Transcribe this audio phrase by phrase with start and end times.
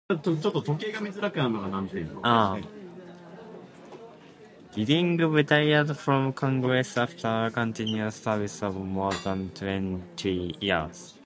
[0.09, 0.49] Giddings
[5.21, 11.13] retired from Congress after a continuous service of more than twenty years.